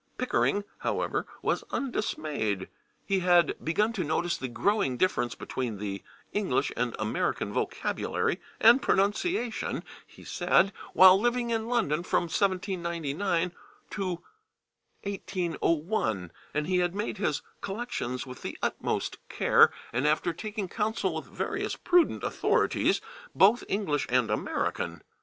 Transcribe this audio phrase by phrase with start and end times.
[0.17, 2.69] Pickering, however, was undismayed.
[3.05, 6.01] He had begun to notice the growing difference between the
[6.33, 13.51] English and American vocabulary and pronunciation, he said, while living in London from 1799
[13.91, 14.23] to
[15.03, 21.13] 1801, and he had made his collections with the utmost care, and after taking counsel
[21.13, 23.01] with various prudent authorities,
[23.35, 25.03] both English and American.